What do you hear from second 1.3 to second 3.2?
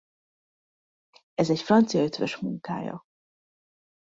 Ez egy francia ötvös munkája.